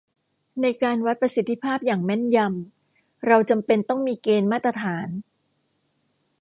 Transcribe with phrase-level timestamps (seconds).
[0.61, 5.07] ในการวัดประสิทธิภาพอย่างแม่นยำเราจำเป็นต้องมีเกณฑ์มาตรฐาน